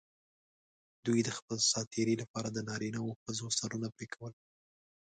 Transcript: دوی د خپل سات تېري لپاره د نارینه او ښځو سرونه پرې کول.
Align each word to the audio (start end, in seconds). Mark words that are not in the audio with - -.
دوی 1.05 1.19
د 1.23 1.29
خپل 1.37 1.57
سات 1.71 1.87
تېري 1.95 2.15
لپاره 2.21 2.49
د 2.51 2.57
نارینه 2.69 2.99
او 3.03 3.09
ښځو 3.23 3.47
سرونه 3.59 3.87
پرې 3.95 4.07
کول. 4.13 4.33